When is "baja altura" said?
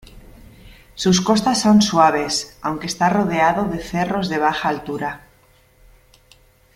4.39-5.27